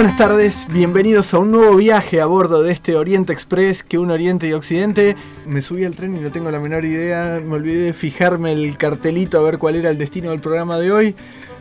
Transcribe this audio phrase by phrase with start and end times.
[0.00, 4.10] Buenas tardes, bienvenidos a un nuevo viaje a bordo de este Oriente Express que un
[4.10, 5.14] Oriente y Occidente.
[5.44, 8.78] Me subí al tren y no tengo la menor idea, me olvidé de fijarme el
[8.78, 11.14] cartelito a ver cuál era el destino del programa de hoy.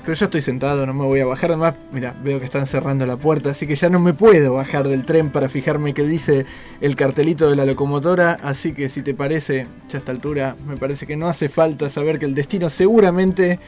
[0.05, 1.51] Pero yo estoy sentado, no me voy a bajar.
[1.51, 4.87] Además, mira, veo que están cerrando la puerta, así que ya no me puedo bajar
[4.87, 6.45] del tren para fijarme qué dice
[6.79, 8.37] el cartelito de la locomotora.
[8.41, 11.89] Así que si te parece, ya a esta altura, me parece que no hace falta
[11.89, 13.59] saber que el destino seguramente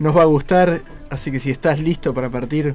[0.00, 0.80] nos va a gustar.
[1.10, 2.74] Así que si estás listo para partir,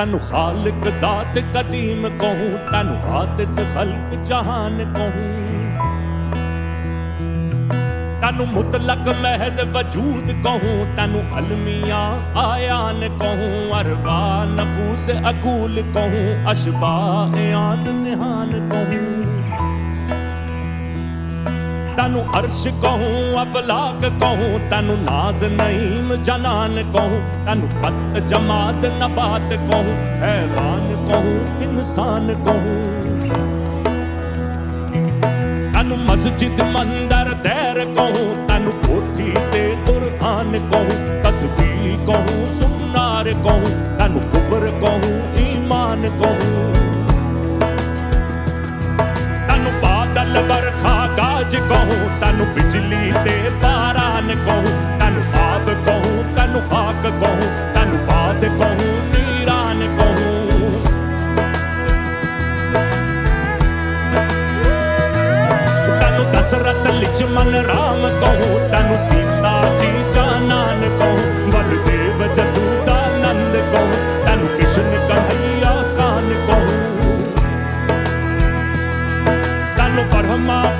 [0.00, 5.32] तनु खालिक जात कदीम कहूँ, तनु हादिस खल्क जहान कहूँ।
[8.22, 12.00] तनु मुतलक महज वजूद कहूँ, तनु अलमिया
[12.44, 14.20] आयान कहूँ, अरवा
[14.56, 16.96] नफूस अकूल कहूँ अशबा
[17.60, 19.39] आन निहान कहूँ।
[21.96, 29.94] ਤੈਨੂੰ ਅਰਸ਼ ਕਹੂੰ ਅਫਲਾਕ ਕਹੂੰ, ਤੈਨੂੰ ਨਾਜ਼ ਨਈਮ ਜਨਾਨ ਕਹੂੰ, ਤੈਨੂੰ ਪਤ ਜਮਾਤ ਨਬਾਤ ਕਹੂੰ
[30.22, 32.78] ਹੈਵਾਨ ਕਹੂੰ, ਇਨਸਾਨ ਕਹੂੰ।
[35.72, 44.20] ਤੈਨੂੰ ਮਸਜਿਦ ਮੰਦਰ ਦੇਰ ਕਹੂੰ, ਤੈਨੂੰ ਕੋਠੀ ਤੇ ਤੁਰਾਨ ਕਹੂੰ ਤਸਬੀਹ ਕਹੂੰ, ਸੁਨਾਰ ਕਹੂੰ, ਤੈਨੂੰ
[44.20, 46.89] ਕੁਬਰ ਕਹੂੰ, ਈਮਾਨ ਕਹੂੰ।
[50.14, 57.50] ਦਲ ਬਰਖਾ ਗਾਜ ਕਹੂੰ, ਤੈਨੂੰ ਬਿਜਲੀ ਤੇ ਬਾਰਾਨ ਕਹੂੰ, ਤੈਨੂੰ ਆਬ ਕਹੂੰ, ਤੈਨੂੰ ਹਾਕ ਕਹੂੰ,
[57.74, 60.38] ਤੈਨੂੰ ਬਾਦ ਕਹੂੰ ਨੀਰਾਨ ਕਹੂੰ।
[67.24, 69.29] ਮਨ ਰਾਮ ਕਹੂੰ, ਤੈਨੂੰ ਸੀ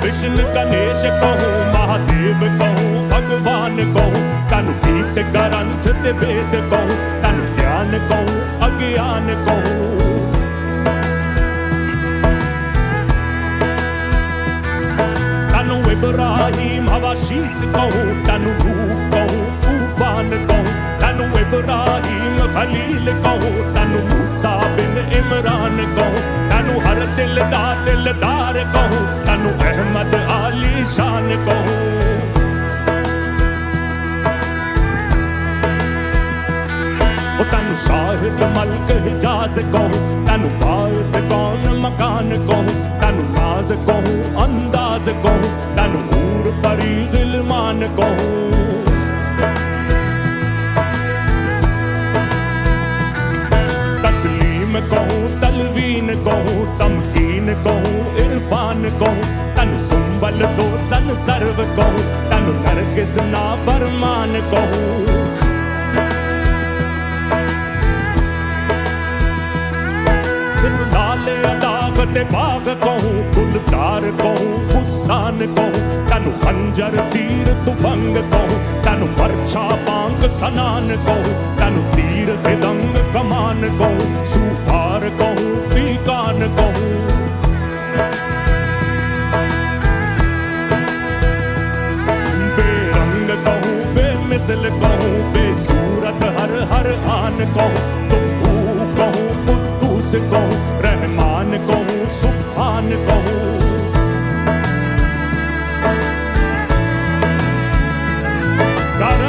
[0.02, 7.92] विष्णु गणेश कहूं महादेव कहूं भगवान कहूं तनु गीत ग्रंथ ते वेद कहूं तनु ज्ञान
[8.10, 9.74] कहूं अज्ञान कहूं
[15.52, 20.69] तनु इब्राहिम हवा शीस कहूं तनु रूप कहूं तूफान कहूं
[21.11, 29.01] तनु इब्राहिम खलील कहूँ, तनु मूसा बिन इमरान कहूँ, तनु हर दिल दा दिलदार कहूँ,
[29.27, 31.79] तनु अहमद आली शान कहूँ।
[37.51, 45.53] तनु शाहिद मल्क हिजाज कहूँ, तनु बायस कौन मकान कहूँ, तनु नाज कहूँ, अंदाज कहूँ,
[45.75, 48.60] तनु नूर परी गिलमान कहूँ।
[56.10, 62.00] कहूं तमकीन कहूं इरफान कहूं तनु सुंबल सो सन सर्व कहूं
[62.30, 65.14] तनु नरगिस ना फरमान कहूं
[70.94, 79.12] नाले अदाग ते बाग कहूं गुलजार कहूं बुस्तान कहूं तनु खंजर तीर तुफंग कहूं तनु
[79.20, 83.02] मरछा बांग सनान कहूं तनु तीर फिदंग
[83.51, 86.91] कमान कहूँ, सूफार कहूँ, पीकान कहूँ।
[92.55, 102.07] बेरंग कहूँ, बेमिसल कहूँ, बेसूरत हर हर आन कहूँ तुम कहूँ, कुद्दूस कहूँ, रहमान कहूँ
[102.21, 103.39] सुभान कहूँ।
[109.01, 109.21] कर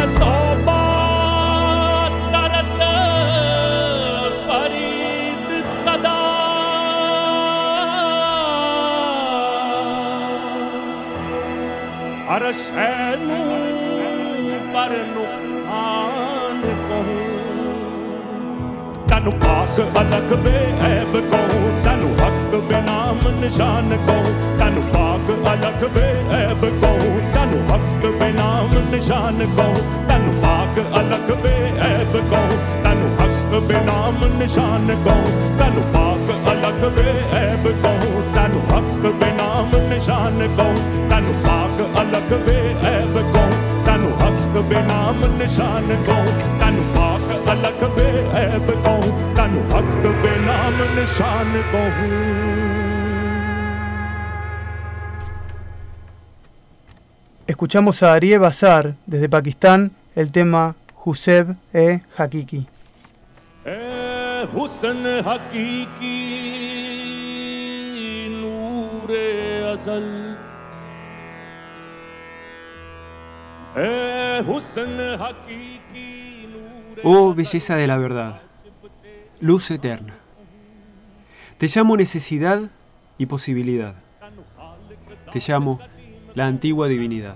[12.33, 13.47] ਹਰ ਸ਼ੈ ਨੂੰ
[14.75, 17.17] ਪਰ ਨੁਕਸਾਨ ਕਹੂੰ।
[19.09, 27.21] ਤੈਨੂੰ ਪਾਕ ਅਲਖ ਬੇਅਬ ਕਹੂੰ, ਤੈਨੂੰ ਹੱਕ ਬਨਾਮ ਨਿਸ਼ਾਨ ਕਹੂੰ। ਤੈਨੂੰ ਪਾਕ ਅਲਖ ਬੇਅਬ ਕਹੂੰ,
[27.35, 35.59] ਤੈਨੂੰ ਹੱਕ ਬਨਾਮ ਨਿਸ਼ਾਨ ਕਹੂੰ। ਤੈਨੂੰ ਪਾਕ ਅਲਖ ਬੇਅਬ ਕਹੂੰ, ਤੈਨੂੰ ਹੱਕ ਬਨਾਮ ਨਿਸ਼ਾਨ ਕਹੂੰ।
[35.59, 39.42] ਤੈਨੂੰ ਪਾਕ ਅਲਖ ਬੇਅਬ ਕਹੂੰ, ਤੈਨੂੰ ਹੱਕ ਬੇਨਾਮ
[57.47, 60.75] Escuchamos a Arie Bazar desde Pakistán el tema
[61.05, 62.67] Huseb e Hakiki.
[69.72, 70.08] ازل
[73.82, 78.42] اے حسن حقیقی نور Oh belleza de la verdad,
[79.40, 80.16] luz eterna.
[81.60, 82.60] Te llamo necesidad
[83.18, 83.94] y posibilidad.
[85.32, 85.80] Te llamo
[86.34, 87.36] la antigua divinidad.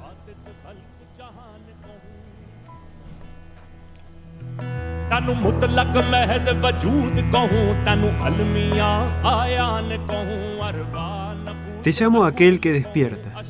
[11.85, 13.41] Te llamo aquel que despierta,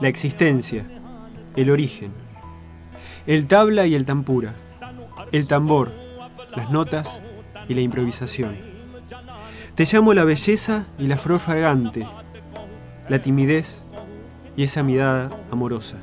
[0.00, 0.86] la existencia,
[1.56, 2.12] el origen,
[3.26, 4.54] el tabla y el tampura,
[5.32, 5.92] el tambor,
[6.54, 7.20] las notas
[7.68, 8.56] y la improvisación.
[9.74, 12.06] Te llamo la belleza y la flor fragante,
[13.08, 13.82] la timidez
[14.56, 15.98] y esa mirada amorosa.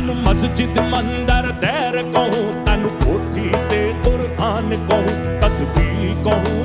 [0.00, 6.64] ਤੈਨੂੰ ਮਸਜਿਦ ਮੰਦਰ ਦੈਰ ਕਹੂੰ ਤੈਨੂੰ ਪੋਥੀ ਤੇ ਕੁਰਾਨ ਕਹੂੰ ਤਸਬੀਹ ਕਹੂੰ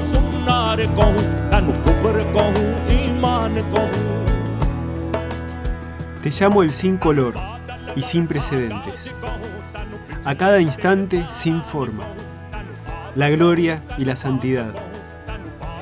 [6.23, 7.35] Te llamo el sin color
[7.97, 9.11] y sin precedentes.
[10.25, 12.05] A cada instante sin forma.
[13.15, 14.73] La gloria y la santidad.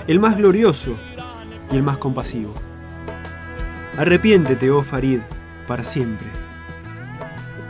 [0.09, 0.97] El más glorioso
[1.71, 2.55] y el más compasivo.
[3.99, 5.21] Arrepiéntete, oh Farid,
[5.69, 6.27] para siempre.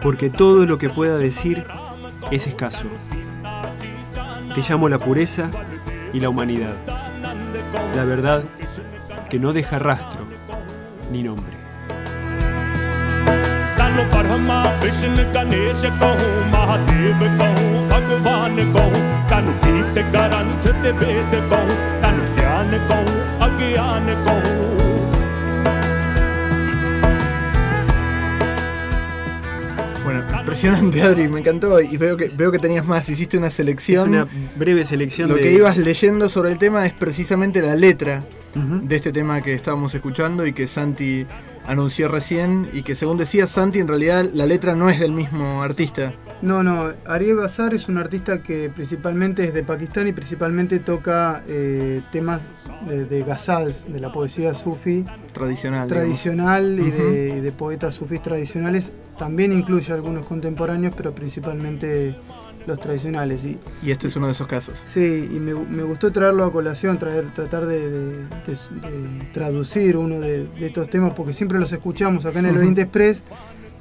[0.03, 1.65] Porque todo lo que pueda decir
[2.31, 2.87] es escaso.
[4.55, 5.51] Te llamo la pureza
[6.13, 6.98] y la humanidad.
[7.96, 8.44] La verdad
[9.30, 10.24] que no deja rastro
[11.12, 11.58] ni nombre.
[13.78, 21.76] ਤੈਨੂੰ ਬ੍ਰਹਮਾ ਵਿਸ਼ਨ ਗਣੇਸ਼ ਕਹੂੰ ਮਹਾਦੇਵ ਕਹੂੰ ਭਗਵਾਨ ਕਹੂੰ ਤੈਨੂੰ ਗੀਤ ਗ੍ਰੰਥ ਤੇ ਵੇਦ ਕਹੂੰ
[22.02, 24.77] ਤੈਨੂੰ ਗਿਆਨ ਕਹੂੰ ਅਗਿਆਨ ਕਹੂੰ
[30.49, 34.09] Impresionante Adri, me encantó y veo que, veo que tenías más, hiciste una Es selección.
[34.09, 35.43] una breve selección Lo de...
[35.43, 38.23] que ibas leyendo sobre el tema es precisamente la letra
[38.55, 41.27] de este tema que estábamos escuchando y que Santi
[41.67, 45.63] anunció recién y que según decía Santi en realidad la letra no es del mismo
[45.63, 46.13] artista.
[46.41, 51.43] No, no, Ariel Bazar es un artista que principalmente es de Pakistán y principalmente toca
[51.49, 52.41] eh, temas
[52.89, 55.89] de, de ghazals, de la poesía sufi Tradicional.
[55.89, 57.39] tradicional y, de, Ujú.
[57.39, 58.93] y de poetas sufís tradicionales.
[59.19, 62.15] También incluye algunos contemporáneos, pero principalmente
[62.69, 63.45] los tradicionales.
[63.45, 64.81] Y, Y este es uno de esos casos.
[64.85, 68.15] sí, y me, me gustó traerlo a colación, traer, tratar de,
[69.33, 72.61] traducir uno de, estos temas, porque siempre los escuchamos acá en el Ujú.
[72.61, 73.25] Oriente Express.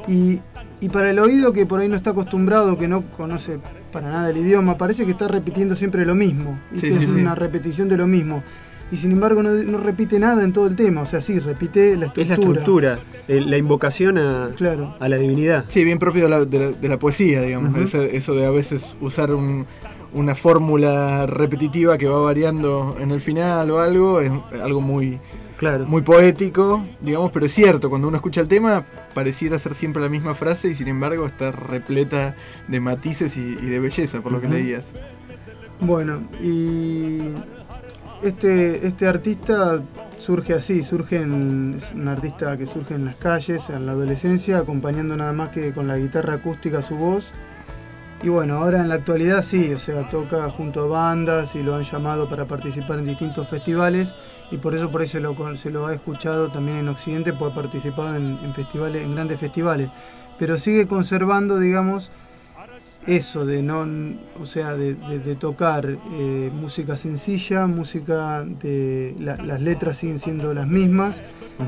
[0.07, 0.39] Y,
[0.81, 3.59] y para el oído que por ahí no está acostumbrado, que no conoce
[3.91, 6.57] para nada el idioma, parece que está repitiendo siempre lo mismo.
[6.75, 7.05] Y Sí, es sí.
[7.05, 8.43] una repetición de lo mismo.
[8.91, 11.01] Y sin embargo no, no repite nada en todo el tema.
[11.01, 12.59] O sea, sí, repite la Es la estructura.
[12.59, 14.95] estructura, el- la invocación a, Claro.
[14.99, 15.65] a la divinidad.
[15.67, 17.75] Sí, bien propio de la, de la- de la poesía, digamos.
[17.93, 19.65] Eso de a veces usar un-
[20.13, 25.19] una fórmula repetitiva que va variando en el final o algo, es algo muy,
[25.57, 25.85] Claro.
[25.85, 30.09] muy poético, digamos, pero es cierto, cuando uno escucha el tema pareciera ser siempre la
[30.09, 32.35] misma frase y sin embargo está repleta
[32.67, 34.85] de matices y, y de belleza, por lo que leías.
[35.79, 37.19] Bueno, y
[38.23, 39.81] este, este artista
[40.19, 44.57] surge así, surge en, es un artista que surge en las calles, en la adolescencia,
[44.57, 47.31] acompañando nada más que con la guitarra acústica su voz.
[48.23, 51.75] Y bueno, ahora en la actualidad sí, o sea, toca junto a bandas y lo
[51.75, 54.13] han llamado para participar en distintos festivales
[54.49, 57.59] y por eso por eso se lo, se lo ha escuchado también en Occidente, porque
[57.59, 59.89] ha participado en, en festivales, en grandes festivales.
[60.39, 62.11] Pero sigue conservando, digamos,
[63.05, 63.85] eso de no,
[64.41, 70.17] o sea, de, de- de tocar eh, música sencilla, música de la- las letras siguen
[70.19, 71.21] siendo las mismas.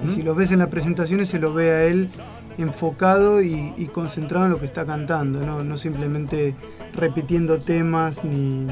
[0.06, 2.10] Y si los ves en las presentaciones se lo ve a él
[2.60, 6.54] enfocado y, y concentrado en lo que está cantando, no, no simplemente
[6.94, 8.68] repitiendo temas ni, ni-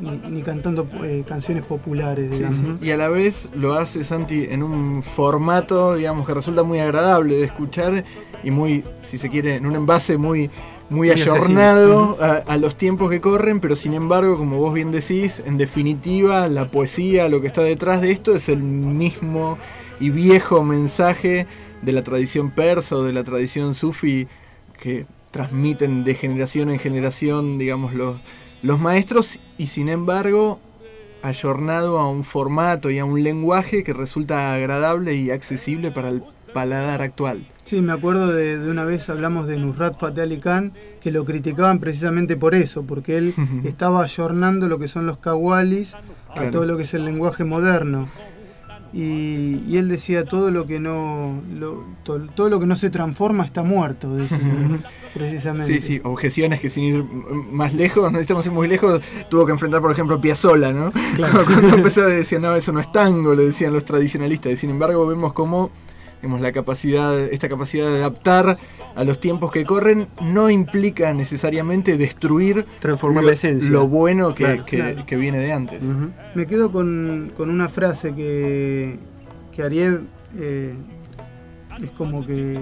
[0.00, 2.58] ni, ni cantando eh, canciones populares, digamos.
[2.80, 2.86] sí.
[2.86, 7.36] Y a la vez lo hace Santi en un formato, digamos, que resulta muy agradable
[7.36, 8.04] de escuchar
[8.42, 10.50] y muy, si se quiere, en un envase muy,
[10.90, 14.90] muy Muy ayornado a, a los tiempos que corren, pero sin embargo, como vos bien
[14.90, 19.58] decís, en definitiva, la poesía, lo que está detrás de esto es el mismo
[20.00, 21.46] y viejo mensaje
[21.82, 24.26] de la tradición persa o de la tradición sufi
[24.80, 28.20] que transmiten de generación en generación, digamos, los,
[28.62, 30.60] los maestros y sin embargo
[31.22, 36.22] ayornado a un formato y a un lenguaje que resulta agradable y accesible para el
[36.52, 37.44] paladar actual.
[37.64, 41.24] Sí, me acuerdo de, de una vez hablamos de Nusrat Fateh Ali Khan, que lo
[41.24, 43.34] criticaban precisamente por eso, porque él
[43.64, 48.08] estaba ayornando lo que son los kawalis a todo lo que es el lenguaje moderno.
[48.94, 52.90] Y, y él decía todo lo que no lo- to- todo lo que no se
[52.90, 54.38] transforma está muerto, decía,
[55.14, 55.80] precisamente.
[55.80, 59.52] Sí, sí, objeciones que sin ir más lejos, no necesitamos ir muy lejos, tuvo que
[59.52, 60.92] enfrentar, por ejemplo, Piazzolla, ¿no?
[61.16, 64.52] Cuando empezó a decir, no, eso no es tango, lo decían los tradicionalistas.
[64.52, 65.70] Y sin embargo, vemos cómo
[66.20, 68.56] vemos la capacidad, esta capacidad de adaptar
[68.94, 73.70] a los tiempos que corren no implica necesariamente destruir Transformar lo, la esencia.
[73.70, 74.64] lo bueno que, Claro.
[74.66, 75.06] que- Claro.
[75.06, 75.80] que viene de antes.
[76.34, 78.98] Me quedo con, con una frase que,
[79.52, 80.02] que Ariel
[80.38, 80.74] eh,
[81.82, 82.58] es como que,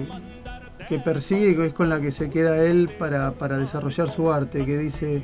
[0.87, 4.77] que persigue es con la que se queda él para, para desarrollar su arte, que
[4.77, 5.23] dice,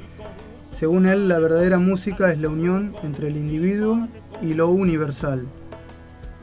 [0.74, 4.08] según él, la verdadera música es la unión entre el individuo
[4.42, 5.46] y lo universal.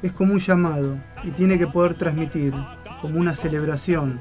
[0.03, 2.53] Es como un llamado y tiene que poder transmitir,
[3.01, 4.21] como una celebración,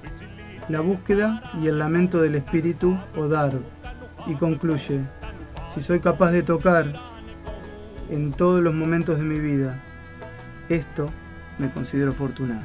[0.69, 3.53] la búsqueda y el lamento del espíritu o dar.
[4.27, 5.01] Y concluye,
[5.73, 6.93] si soy capaz de tocar
[8.09, 9.79] en todos los momentos de mi vida.
[10.69, 11.09] Esto
[11.57, 12.61] me considero afortunado.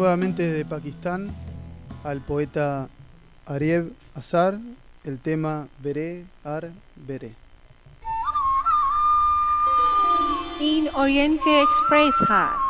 [0.00, 1.28] Nuevamente desde Pakistán
[2.04, 2.88] al poeta
[3.44, 4.58] Ariev Azar
[5.04, 7.34] el tema Veré, Ar, Veré.
[10.58, 12.69] In Oriente Express has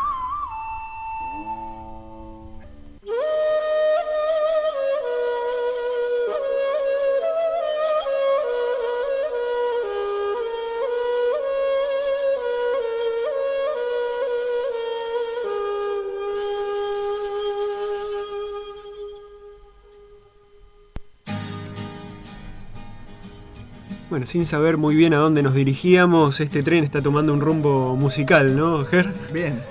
[24.20, 27.96] Bueno, sin saber muy bien a dónde nos dirigíamos, este tren está tomando un rumbo
[27.96, 29.11] musical, ¿no, Ger?
[29.33, 29.62] Bien.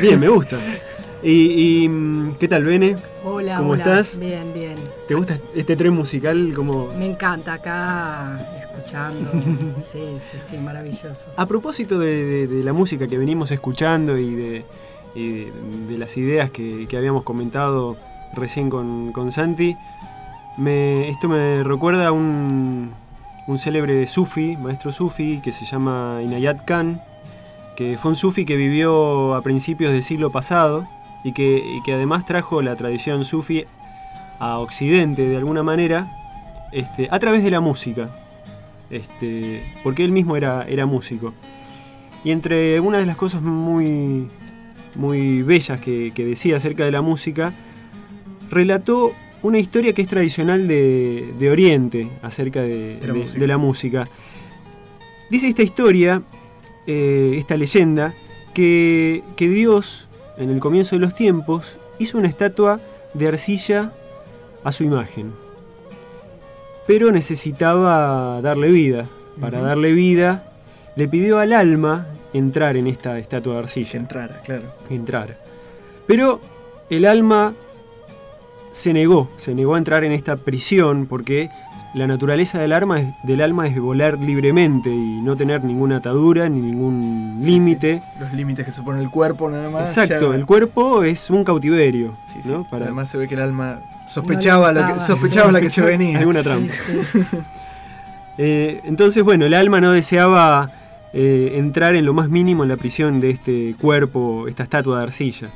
[0.00, 0.58] Bien, me gusta.
[1.24, 2.94] ¿Y, mm, qué tal, Bene?
[3.24, 3.82] Hola, ¿Cómo hola.
[3.82, 4.20] estás?
[4.20, 4.76] Bien, bien.
[5.08, 9.28] ¿Te gusta este tren musical como Me encanta acá escuchando.
[9.84, 11.26] sí, sí, sí, maravilloso.
[11.36, 14.64] A propósito de, de- de la música que venimos escuchando y de,
[15.16, 15.52] y de-
[15.88, 17.96] de las ideas que, que habíamos comentado
[18.36, 19.74] recién con, con Santi,
[20.58, 22.92] me- esto me recuerda a un,
[23.46, 27.00] un célebre sufi, maestro sufi, que se llama Inayat Khan,
[27.76, 30.86] que fue un sufi que vivió a principios del siglo pasado
[31.22, 33.64] y que, que además trajo la tradición sufi
[34.38, 36.08] a Occidente de alguna manera
[36.72, 38.10] este, a través de la música
[38.90, 41.32] este, porque él mismo era, era músico.
[42.24, 44.28] Y entre una de las cosas muy,
[44.94, 47.52] muy bellas que decía acerca de la música,
[48.50, 49.12] relató
[49.46, 53.38] una historia que es tradicional de, de Oriente acerca de, De la de- música.
[53.40, 54.08] de la música.
[55.30, 56.22] Dice esta historia,
[56.86, 58.14] eh, esta leyenda,
[58.54, 62.80] que, que Dios, en el comienzo de los tiempos, hizo una estatua
[63.14, 63.92] de arcilla
[64.64, 65.32] a su imagen
[66.86, 69.06] pero necesitaba darle vida.
[69.40, 70.52] Para darle vida,
[70.94, 73.98] le pidió al alma entrar en esta estatua de Que arcilla.
[73.98, 74.66] entrara, claro.
[74.88, 75.36] Entrar.
[76.06, 76.40] Pero
[76.88, 77.54] el alma
[78.76, 81.48] se negó, se negó a entrar en esta prisión porque
[81.94, 86.46] la naturaleza del, alma es, del alma es volar libremente y no tener ninguna atadura
[86.50, 88.02] ni ningún límite.
[88.20, 89.88] Los límites que supone el cuerpo nada más.
[89.96, 92.12] Exacto, ya- el cuerpo es un cautiverio.
[92.32, 92.48] Sí, sí.
[92.50, 92.68] ¿no?
[92.68, 93.78] Para Además se ve que el alma
[94.10, 96.18] sospechaba, lo que, sospechaba la que se venía.
[96.18, 96.74] alguna trampa.
[96.74, 97.20] Sí, sí.
[98.38, 100.70] Eh, entonces, bueno, el alma no deseaba
[101.14, 105.04] eh, entrar en lo más mínimo en la prisión de este cuerpo, esta estatua de
[105.04, 105.48] arcilla.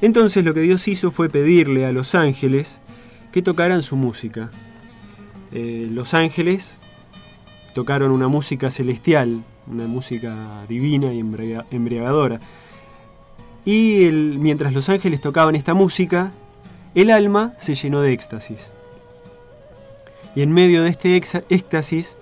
[0.00, 2.80] Entonces lo que Dios hizo fue pedirle a los ángeles
[3.32, 4.50] que tocaran su música.
[5.52, 6.78] Eh, los ángeles
[7.74, 12.40] tocaron una música celestial, una música divina y embriaga- embriagadora.
[13.64, 16.32] Y mientras los ángeles tocaban esta música,
[16.94, 18.70] el alma se llenó de éxtasis.
[20.34, 22.16] Y en medio de este éxtasis,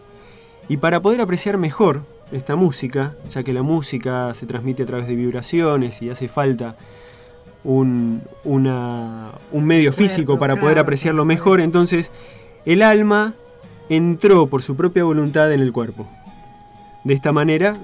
[0.69, 5.07] y para poder apreciar mejor esta música, ya que la música se transmite a través
[5.07, 6.77] de vibraciones y hace falta
[7.65, 12.13] un, una- un medio físico para poder apreciarlo mejor, entonces
[12.67, 13.35] el alma
[13.89, 16.07] entró por su propia voluntad en el cuerpo.
[17.05, 17.77] De esta manera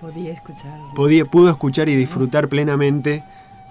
[0.00, 0.78] Podía escuchar.
[0.94, 3.22] podía, pudo escuchar y disfrutar plenamente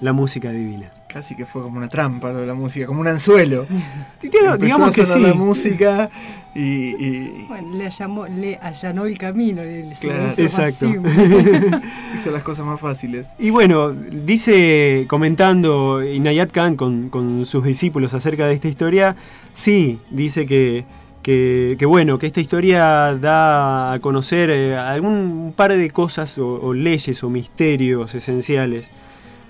[0.02, 0.92] la música divina.
[1.08, 3.68] Casi que fue como una trampa lo de la música, como un anzuelo.
[4.22, 5.28] Digamos, Empezó digamos a que sonar sí.
[5.28, 6.10] la música
[6.56, 9.62] y, y Bueno, le, llamó, le allanó el camino.
[10.00, 10.34] Claro.
[10.36, 10.88] Exacto.
[12.16, 13.28] hizo las cosas más fáciles.
[13.40, 19.16] Y bueno, dice, comentando Inayat Khan con, con sus discípulos acerca de esta historia,
[19.54, 20.86] sí, dice que,
[21.22, 26.60] que, que bueno, que esta historia da a conocer eh, algún par de cosas o,
[26.60, 28.90] o leyes o misterios esenciales.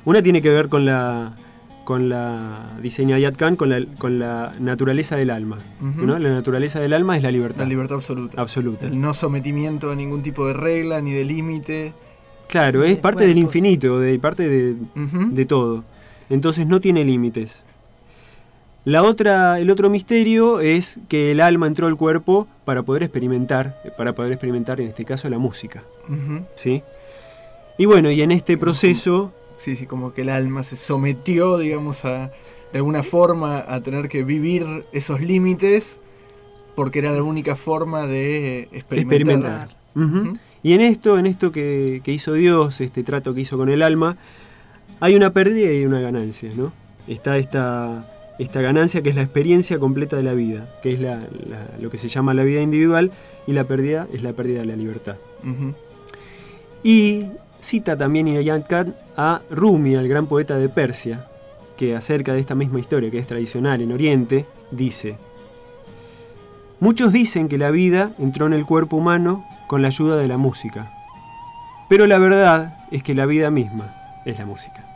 [0.06, 1.34] Una tiene que ver con la,
[1.84, 5.58] con la, dice Inayat Khan, con la, con la naturaleza del alma.
[5.80, 6.18] ¿no?
[6.20, 7.60] La naturaleza del alma es la libertad.
[7.60, 8.42] La libertad absoluta.
[8.42, 8.88] absoluta.
[8.88, 11.94] El no sometimiento a ningún tipo de regla ni de límite.
[12.48, 13.56] Claro, es parte del cuerpos.
[13.56, 15.84] infinito, de parte de, de todo.
[16.30, 17.64] Entonces no tiene límites.
[18.84, 23.80] La otra, el otro misterio es que el alma entró al cuerpo para poder experimentar,
[23.96, 25.84] para poder experimentar en este caso la música.
[26.56, 26.82] ¿sí?
[27.78, 32.04] Y bueno, y en este proceso, Sí, sí, como que el alma se sometió, digamos,
[32.06, 32.32] a
[32.74, 36.00] de alguna forma a tener que vivir esos límites
[36.76, 39.70] porque era la única forma de experimentar.
[39.94, 40.42] experimentar.
[40.64, 43.84] Y en esto, en esto que, que hizo Dios, este trato que hizo con el
[43.84, 44.18] alma,
[45.00, 46.72] hay una pérdida y una ganancia, ¿no?
[47.08, 48.08] Está esta,
[48.40, 51.20] esta ganancia que es la experiencia completa de la vida, que es la-
[51.50, 53.12] la- lo que se llama la vida individual,
[53.48, 55.18] y la pérdida es la pérdida de la libertad.
[56.84, 57.26] Y
[57.62, 58.70] cita también Inayat
[59.16, 61.28] a Rumi, al gran poeta de Persia,
[61.78, 65.18] que acerca de esta misma historia que es tradicional en Oriente, dice,
[66.80, 70.38] Muchos dicen que la vida entró en el cuerpo humano con la ayuda de la
[70.38, 70.92] música,
[71.88, 73.96] pero la verdad es que la vida misma
[74.26, 74.91] es la música.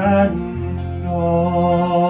[0.00, 2.09] and all.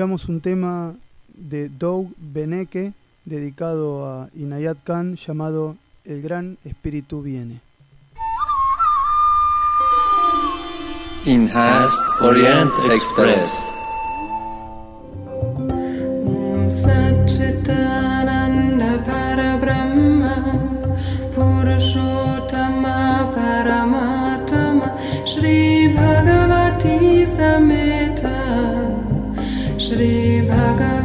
[0.00, 0.94] escuchamos un tema
[1.34, 2.94] de Doug Beneke
[3.26, 7.60] dedicado a Inayat Khan llamado El Gran Espíritu Viene.
[29.90, 30.99] श्रीभाग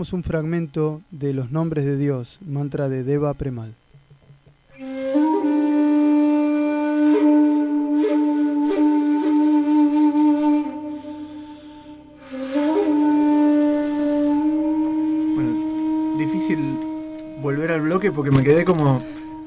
[0.00, 3.74] Un fragmento de Los Nombres de Dios, mantra de Deva Premal.
[15.34, 16.58] Bueno, difícil
[17.42, 18.98] volver al bloque porque me quedé como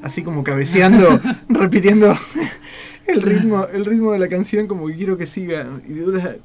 [0.02, 2.14] así como cabeceando, repitiendo
[3.08, 6.36] el ritmo, el ritmo de la canción como que quiero que siga y dura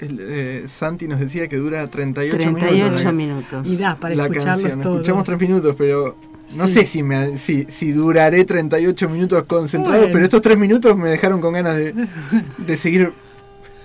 [0.00, 3.14] el, eh, Santi nos decía que dura 38, 38 minutos.
[3.14, 3.68] minutos.
[3.68, 4.80] Y da para la escucharlos canción.
[4.80, 4.96] todos.
[4.96, 6.16] Escuchamos tres minutos, pero
[6.56, 6.72] no Sí.
[6.74, 10.12] sé si, me, si, si duraré 38 minutos concentrados, Bueno.
[10.12, 11.94] pero estos tres minutos me dejaron con ganas de,
[12.58, 13.12] de seguir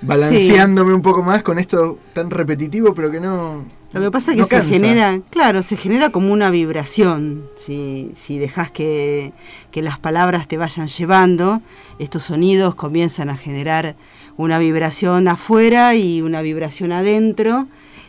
[0.01, 3.65] balanceándome un poco más con esto tan repetitivo, pero que no.
[3.93, 4.69] Lo que pasa es que no se cansa.
[4.69, 7.43] genera, claro, se genera como una vibración.
[7.63, 9.33] Si, si dejas que,
[9.71, 11.61] que las palabras te vayan llevando,
[11.99, 13.95] estos sonidos comienzan a generar
[14.37, 17.67] una vibración afuera y una vibración adentro.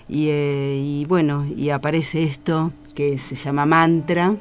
[0.09, 4.37] Y, eh, y bueno, y aparece esto que se llama mantra,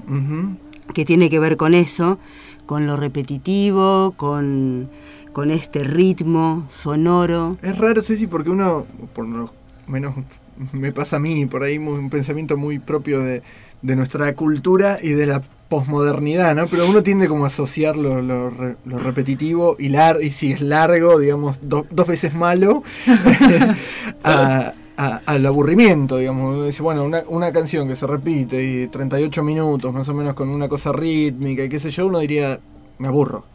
[0.93, 2.19] que tiene que ver con eso,
[2.65, 4.89] con lo repetitivo, con,
[5.31, 7.57] con este ritmo sonoro.
[7.61, 9.51] Es raro, Ceci, porque uno, por lo
[9.87, 10.15] menos
[10.71, 13.41] me pasa a mí, por ahí un pensamiento muy propio de,
[13.81, 16.67] de nuestra cultura y de la posmodernidad, ¿no?
[16.67, 20.51] Pero uno tiende como a asociar lo, lo re- lo repetitivo y, lar y si
[20.51, 22.83] es largo, digamos, do- dos veces malo,
[24.23, 26.55] a- a- al aburrimiento, digamos.
[26.55, 30.33] Uno Dice, bueno, una, una canción que se repite y 38 minutos, más o menos
[30.35, 32.59] con una cosa rítmica y qué sé yo, uno diría,
[32.99, 33.45] me aburro.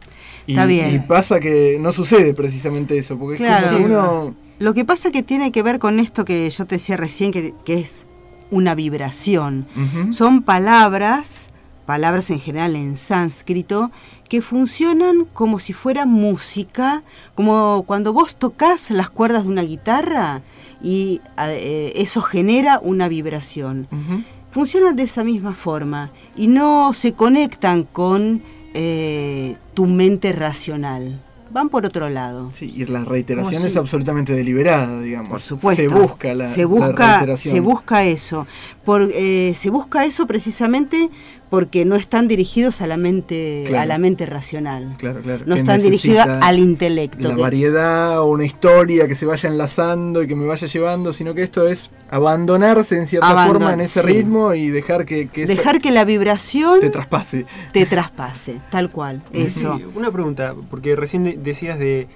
[0.47, 0.93] Y, Está bien.
[0.95, 3.77] y pasa que no sucede precisamente eso, porque es Claro.
[3.77, 4.35] que uno...
[4.57, 7.53] Lo que pasa que tiene que ver con esto que yo te decía recién, que,
[7.63, 8.07] que es
[8.51, 9.67] una vibración.
[10.11, 11.48] Son palabras,
[11.89, 13.89] palabras en general en sánscrito,
[14.29, 17.01] que funcionan como si fuera música,
[17.33, 20.43] como cuando vos tocas las cuerdas de una guitarra
[20.83, 23.87] y eh, eso genera una vibración.
[23.91, 24.21] Ujú.
[24.51, 28.43] Funcionan de esa misma forma y no se conectan con
[28.75, 31.19] eh, tu mente racional.
[31.51, 32.51] Van por otro lado.
[32.53, 35.31] Sí, y la reiteración es absolutamente deliberada, digamos.
[35.31, 35.81] Por supuesto.
[35.81, 37.55] Se busca la, se la busca, reiteración.
[37.55, 38.45] se busca eso.
[38.85, 41.09] Por, eh, se busca eso precisamente
[41.49, 43.81] porque no están dirigidos a la mente, Claro.
[43.83, 44.93] a la mente racional.
[44.99, 45.43] Claro, claro.
[45.47, 47.27] No que están dirigidos al intelecto.
[47.27, 51.11] La que- variedad o una historia que se vaya enlazando y que me vaya llevando,
[51.11, 54.07] sino que esto es abandonarse en cierta Abandon- forma en ese sí.
[54.07, 57.45] ritmo y dejar que, Dejar que la vibración te traspase.
[57.73, 59.21] te traspase, tal cual.
[59.33, 59.77] Eso.
[59.77, 62.07] Sí, una pregunta, porque recién de- decías de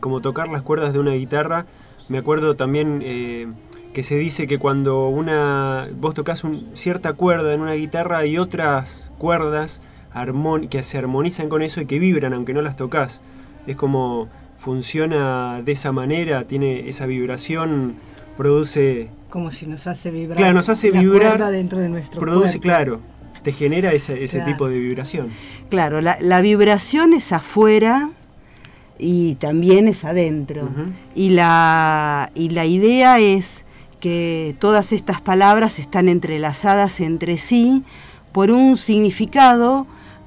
[0.00, 1.66] como tocar las cuerdas de una guitarra,
[2.08, 3.48] me acuerdo también eh,
[3.94, 8.36] que se dice que cuando una vos tocas un- cierta cuerda en una guitarra hay
[8.36, 9.80] otras cuerdas
[10.12, 13.22] armon- que se armonizan con eso y que vibran aunque no las tocas.
[13.66, 14.28] Es como
[14.58, 17.94] funciona de esa manera, tiene esa vibración,
[18.36, 20.36] produce Como si nos hace vibrar.
[20.36, 22.62] Claro, nos hace la vibrar, cuerda dentro de nuestro produce, cuerpo.
[22.62, 23.00] claro,
[23.42, 24.52] te genera ese, ese Claro.
[24.52, 25.28] tipo de vibración.
[25.70, 28.10] Claro, la, la vibración es afuera
[28.98, 30.68] y también es adentro.
[31.14, 33.63] Y, la, y la idea es
[34.04, 37.84] que todas estas palabras están entrelazadas entre sí
[38.32, 39.86] por un significado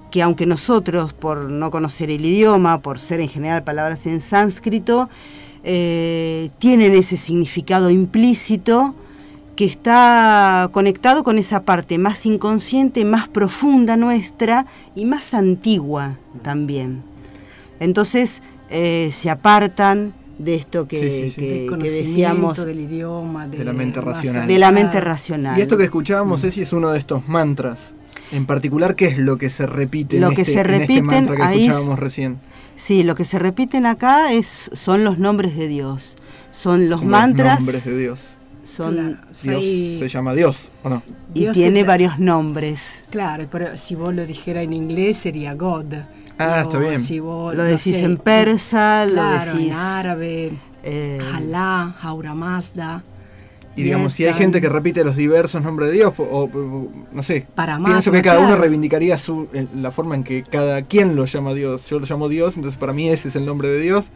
[0.10, 5.12] que aunque nosotros, por no conocer el idioma, por ser en general palabras en sánscrito,
[5.64, 8.96] eh, tienen ese significado implícito
[9.56, 17.04] que está conectado con esa parte más inconsciente, más profunda nuestra y más antigua también.
[17.80, 21.42] Entonces eh, se apartan de esto que, Sí, sí, sí.
[21.42, 24.48] que- que decíamos del idioma, De la mente racional.
[24.48, 25.58] de la mente racional.
[25.58, 27.94] Y esto que escuchábamos, Ceci, es uno de estos mantras.
[28.32, 30.80] En particular, ¿qué es lo que se repite Lo en, que este, se en este
[30.80, 32.38] repiten mantra que ahí es- escuchábamos recién?
[32.76, 36.16] Sí, lo que se repiten acá es, son los nombres de Dios.
[36.52, 37.60] Son los Como mantras.
[37.60, 38.34] nombres de Dios.
[38.64, 39.96] Son, Claro, Dios sí.
[40.00, 41.02] se llama Dios, ¿o no?
[41.34, 43.02] y Dios tiene es- varios nombres.
[43.10, 45.86] Claro, pero si vos lo dijera en inglés sería God.
[46.38, 47.02] Ah, está bien.
[47.02, 49.70] si vos, Lo no decís sé, en persa, lo decís.
[49.70, 50.52] en árabe,
[50.84, 53.04] eh, Alá, Haura Mazda.
[53.76, 57.22] Y digamos, si hay gente que repite los diversos nombres de Dios, o, o- no
[57.22, 61.16] sé, Para pienso más, que cada uno reivindicaría su, la forma en que cada quien
[61.16, 61.88] lo llama Dios.
[61.88, 64.08] Yo lo llamo Dios, entonces para mí ese es el nombre de Dios.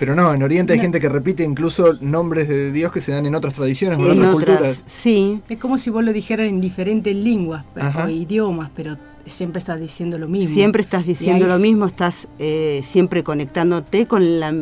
[0.00, 0.82] Pero no, en Oriente hay No.
[0.82, 4.10] gente que repite incluso nombres de Dios que se dan en otras tradiciones o en
[4.18, 4.82] otras otras, culturas.
[4.86, 7.64] sí, Es como si vos lo dijeras en diferentes lenguas
[8.04, 8.96] o idiomas, pero
[9.26, 10.54] siempre estás diciendo lo mismo.
[10.54, 14.52] siempre estás diciendo lo mismo, estás eh, siempre conectándote con la,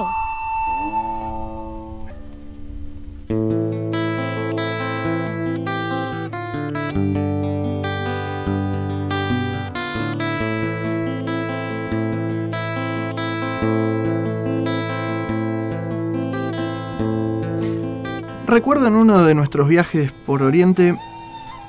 [19.31, 20.97] De nuestros viajes por Oriente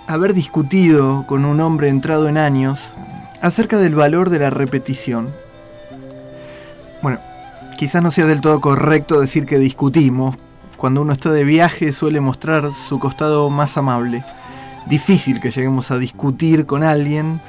[0.08, 2.96] haber discutido con un hombre entrado en años
[3.40, 5.28] acerca del valor de la repetición.
[7.02, 7.20] Bueno,
[7.78, 10.34] quizás no sea del todo correcto decir que discutimos.
[10.76, 14.24] Cuando uno está de viaje suele mostrar su costado más amable.
[14.86, 17.40] Difícil que lleguemos a discutir con alguien,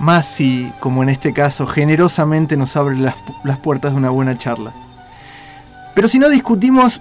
[0.00, 4.36] más si, como en este caso, generosamente nos abre las, las puertas de una buena
[4.36, 4.74] charla.
[5.94, 7.00] Pero si no discutimos,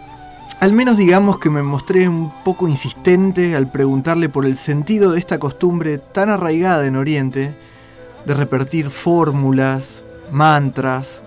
[0.64, 5.20] al menos digamos que me mostré un poco insistente al preguntarle por el sentido de
[5.20, 7.54] esta costumbre tan arraigada en Oriente
[8.26, 11.22] de repetir fórmulas, mantras,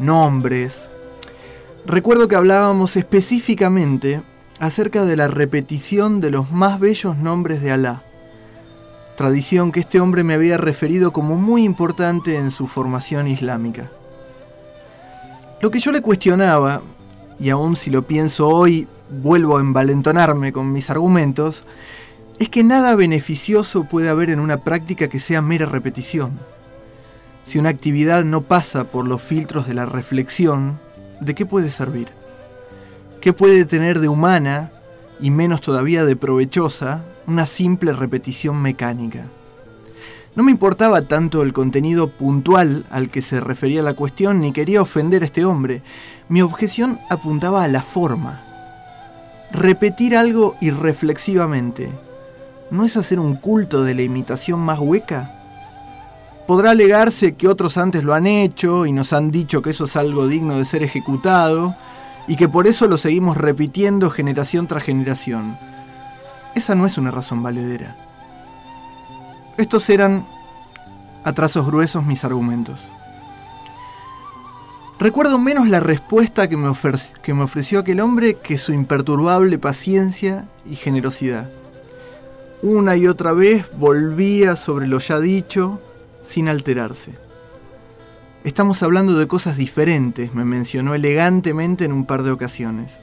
[0.00, 0.88] nombres.
[1.86, 4.22] Recuerdo que hablábamos específicamente
[4.58, 8.02] acerca de la repetición de los más bellos nombres de Alá,
[9.16, 13.88] tradición que este hombre me había referido como muy importante en su formación islámica.
[15.60, 16.82] Lo que yo le cuestionaba,
[17.38, 18.86] y aun si lo pienso hoy,
[19.22, 21.64] vuelvo a envalentonarme con mis argumentos,
[22.38, 26.32] es que nada beneficioso puede haber en una práctica que sea mera repetición.
[27.44, 30.80] Si una actividad no pasa por los filtros de la reflexión,
[31.20, 32.08] ¿de qué puede servir?
[33.20, 34.70] ¿Qué puede tener de humana,
[35.20, 39.26] y menos todavía de provechosa, una simple repetición mecánica?
[40.34, 44.82] No me importaba tanto el contenido puntual al que se refería la cuestión, ni quería
[44.82, 45.82] ofender a este hombre.
[46.28, 48.40] Mi objeción apuntaba a la forma.
[49.50, 51.90] Repetir algo irreflexivamente,
[52.70, 55.30] ¿no es hacer un culto de la imitación más hueca?
[56.46, 59.96] Podrá alegarse que otros antes lo han hecho y nos han dicho que eso es
[59.96, 61.74] algo digno de ser ejecutado
[62.26, 65.58] y que por eso lo seguimos repitiendo generación tras generación.
[66.54, 67.96] Esa no es una razón valedera.
[69.58, 70.26] Estos eran
[71.22, 72.80] a trazos gruesos mis argumentos.
[75.04, 76.66] Recuerdo menos la respuesta que me,
[77.42, 81.50] ofreció aquel hombre que su imperturbable paciencia y generosidad.
[82.62, 85.78] Una y otra vez volvía sobre lo ya dicho
[86.22, 87.12] sin alterarse.
[88.44, 92.98] Estamos hablando de cosas diferentes, me mencionó elegantemente en un par de ocasiones.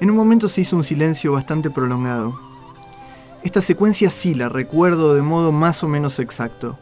[0.00, 2.40] En un momento se hizo un silencio bastante prolongado.
[3.42, 6.78] Esta secuencia sí la recuerdo de modo más o menos exacto.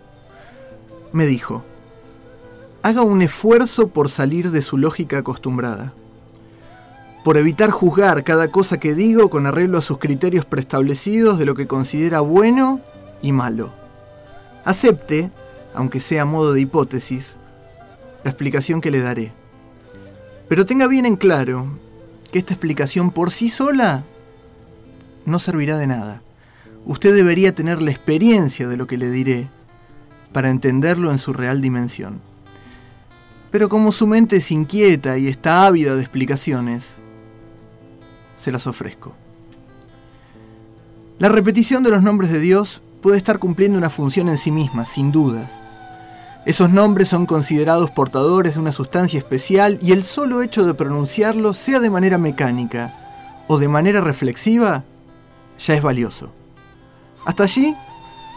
[1.13, 1.65] Me dijo,
[2.83, 5.93] haga un esfuerzo por salir de su lógica acostumbrada,
[7.25, 11.55] por evitar juzgar cada cosa que digo con arreglo a sus criterios preestablecidos de lo
[11.55, 12.81] que considera bueno
[13.21, 13.73] y malo.
[14.65, 15.31] Acepte,
[15.75, 17.37] aunque sea a modo de hipótesis,
[18.25, 19.33] la explicación que le daré.
[20.49, 21.67] Pero tenga bien en claro
[22.33, 24.05] que esta explicación por sí sola
[25.27, 26.23] no servirá de nada.
[26.87, 29.49] Usted debería tener la experiencia de lo que le diré
[30.33, 32.30] para entenderlo en su real dimensión.
[33.51, 36.95] Pero como su mente es inquieta y está ávida de explicaciones,
[38.37, 39.15] se las ofrezco.
[41.19, 44.87] La repetición de los nombres de Dios puede estar cumpliendo una función en sí misma,
[44.87, 45.51] sin dudas.
[46.47, 51.59] Esos nombres son considerados portadores de una sustancia especial y el solo hecho de pronunciarlos,
[51.59, 52.95] sea de manera mecánica
[53.49, 54.85] o de manera reflexiva,
[55.59, 56.31] ya es valioso.
[57.27, 57.77] Hasta allí,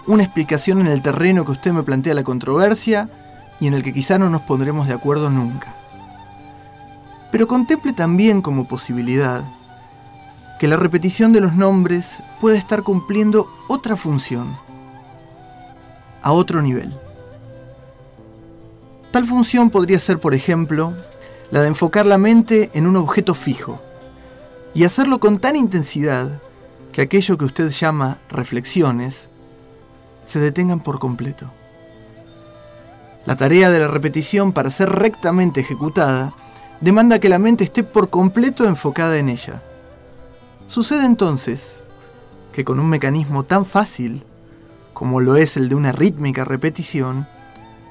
[0.05, 3.09] una explicación en el terreno que usted me plantea la controversia
[3.59, 5.75] y en el que quizá no nos pondremos de acuerdo nunca.
[7.31, 9.43] Pero contemple también como posibilidad
[10.59, 14.55] que la repetición de los nombres puede estar cumpliendo otra función,
[16.21, 16.93] a otro nivel.
[19.11, 20.93] Tal función podría ser, por ejemplo,
[21.51, 23.79] la de enfocar la mente en un objeto fijo
[24.73, 26.41] y hacerlo con tan intensidad
[26.91, 29.27] que aquello que usted llama reflexiones
[30.25, 31.51] se detengan por completo.
[33.25, 36.33] La tarea de la repetición para ser rectamente ejecutada
[36.81, 39.61] demanda que la mente esté por completo enfocada en ella.
[40.67, 41.79] Sucede entonces
[42.51, 44.23] que con un mecanismo tan fácil
[44.93, 47.27] como lo es el de una rítmica repetición,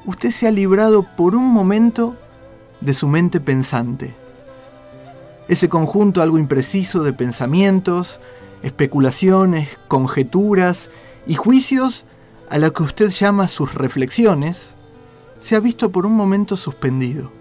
[0.07, 2.14] usted se ha librado por un momento
[2.80, 4.14] de su mente pensante.
[5.49, 8.20] Ese conjunto algo impreciso de pensamientos,
[8.62, 10.91] especulaciones, conjeturas
[11.26, 12.07] y juicios
[12.49, 14.72] a lo que usted llama sus reflexiones,
[15.43, 17.32] se ha visto por un momento suspendido.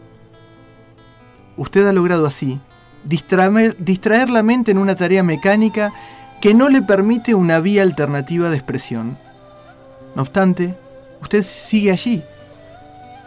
[1.58, 2.60] Usted ha logrado así
[3.04, 5.94] distraer, la mente en una tarea mecánica
[6.40, 9.18] que no le permite una vía alternativa de expresión.
[10.16, 10.76] No obstante,
[11.22, 12.24] usted sigue allí.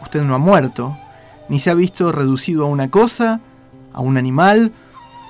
[0.02, 0.96] Usted no ha muerto,
[1.48, 3.40] ni se ha visto reducido a una cosa,
[3.92, 4.72] a un animal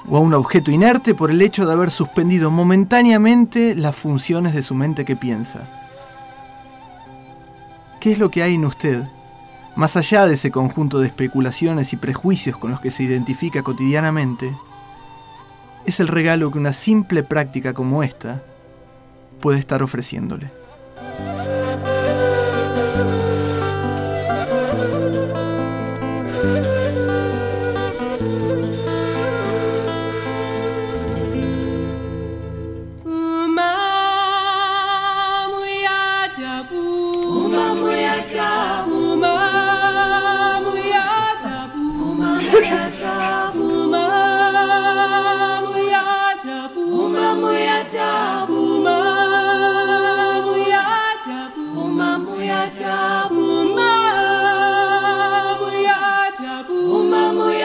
[0.08, 4.62] o a un objeto inerte por el hecho de haber suspendido momentáneamente las funciones de
[4.62, 5.60] su mente que piensa.
[8.00, 9.04] ¿Qué es lo que hay en usted,
[9.76, 14.54] más allá de ese conjunto de especulaciones y prejuicios con los que se identifica cotidianamente?
[15.84, 18.42] Es el regalo que una simple práctica como esta
[19.40, 20.50] puede estar ofreciéndole.
[56.76, 57.63] Uma mulher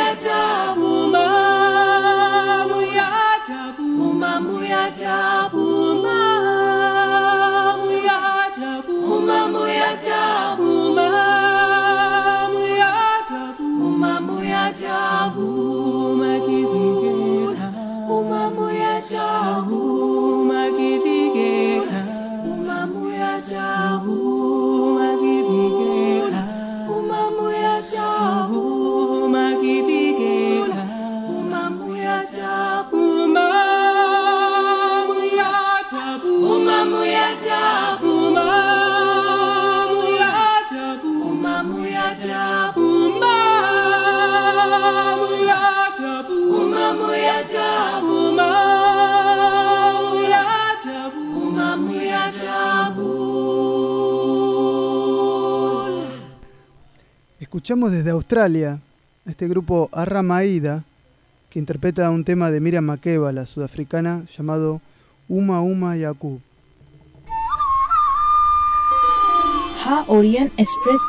[57.69, 58.81] Escuchamos desde Australia
[59.27, 60.83] este grupo Arramaida,
[61.51, 64.81] que interpreta un tema de Miriam Makeba, la sudafricana, llamado
[65.27, 66.41] Uma Uma Yakub.
[69.85, 70.03] Ha
[70.57, 71.01] Express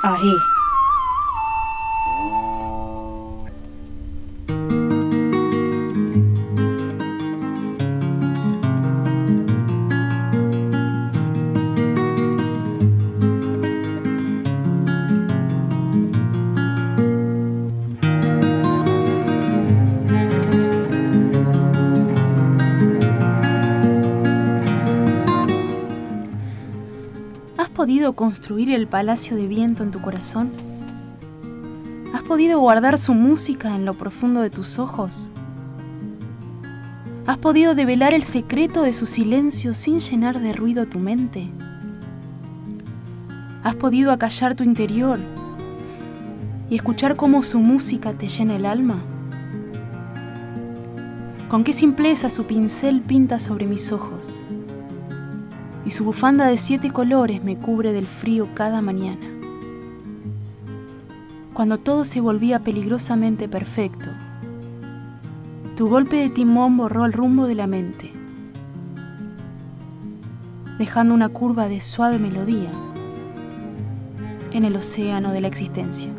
[27.81, 30.51] podido construir el palacio de viento en tu corazón?
[32.13, 35.31] ¿Has podido guardar su música en lo profundo de tus ojos?
[37.27, 41.49] ¿Has podido develar el secreto de su silencio sin llenar de ruido tu mente?
[43.63, 45.19] ¿Has podido acallar tu interior
[46.69, 48.99] y escuchar cómo su música te llena el alma?
[51.49, 54.43] Con qué simpleza su pincel pinta sobre mis ojos
[55.91, 59.27] y su bufanda de siete colores me cubre del frío cada mañana.
[61.53, 64.09] Cuando todo se volvía peligrosamente perfecto,
[65.77, 68.13] tu golpe de timón borró el rumbo de la mente,
[70.79, 72.71] dejando una curva de suave melodía
[74.53, 76.13] en el océano de la existencia.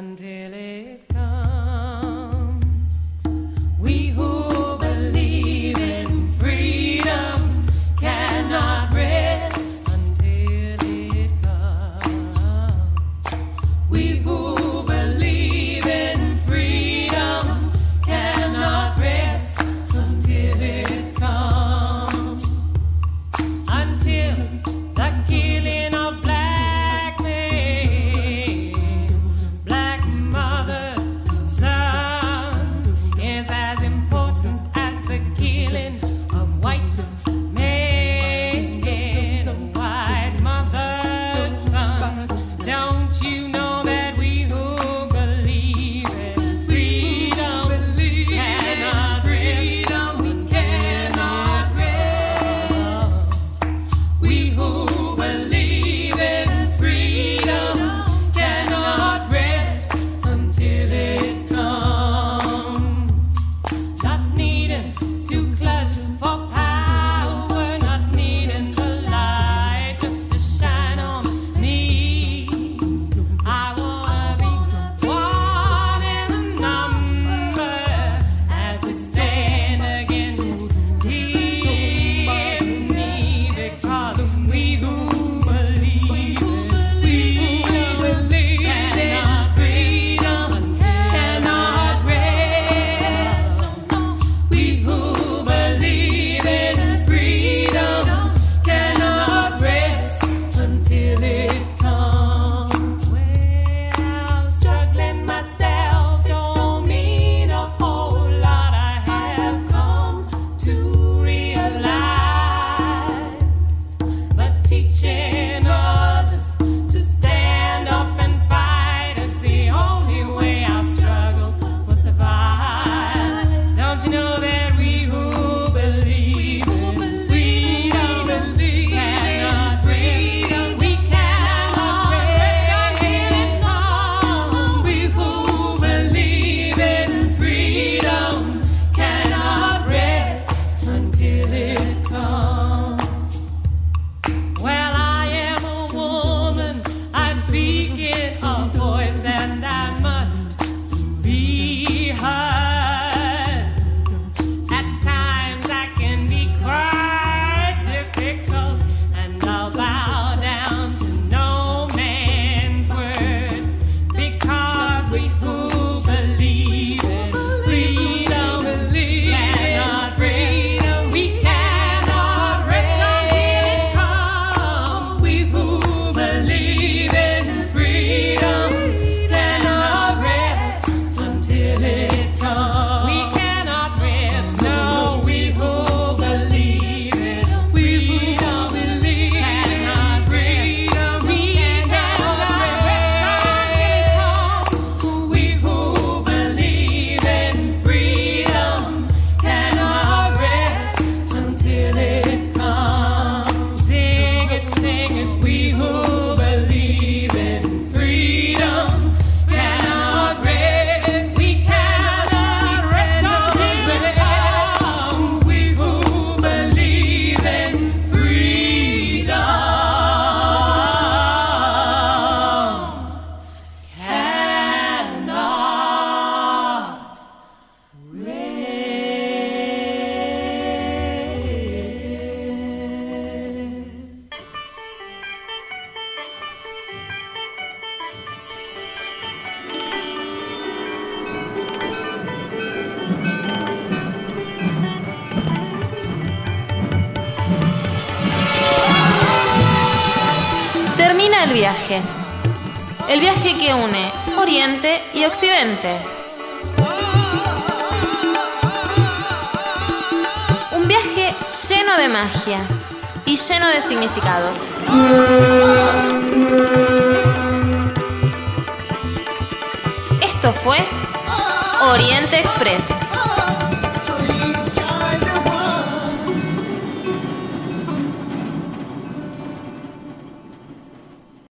[0.00, 0.39] and uh,